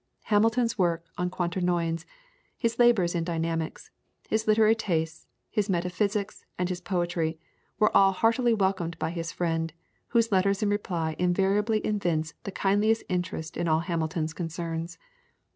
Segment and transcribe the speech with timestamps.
[0.33, 2.07] Hamilton's work on Quaternions,
[2.57, 3.91] his labours in Dynamics,
[4.27, 7.37] his literary tastes, his metaphysics, and his poetry,
[7.77, 9.73] were all heartily welcomed by his friend,
[10.07, 14.97] whose letters in reply invariably evince the kindliest interest in all Hamilton's concerns.